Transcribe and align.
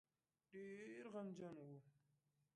ډېر 0.51 1.03
غمجن 1.13 1.55
وو. 1.65 1.77